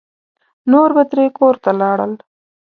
[0.71, 2.13] نور به ترې کور ته لاړل.